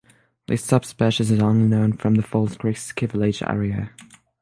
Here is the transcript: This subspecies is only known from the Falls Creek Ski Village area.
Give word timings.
This 0.47 0.63
subspecies 0.63 1.29
is 1.29 1.39
only 1.41 1.67
known 1.67 1.93
from 1.93 2.15
the 2.15 2.23
Falls 2.23 2.57
Creek 2.57 2.75
Ski 2.77 3.05
Village 3.05 3.43
area. 3.43 3.91